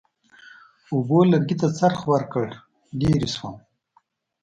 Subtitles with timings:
[0.93, 2.45] اوبو لرګي ته څرخ ورکړ،
[2.99, 3.55] لرې شوم.